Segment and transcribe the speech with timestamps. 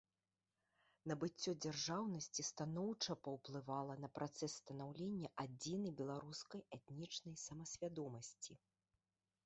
[1.09, 8.59] Набыццё дзяржаўнасці станоўча паўплывала на працэс станаўлення адзінай беларускай этнічнай самасвядомасці.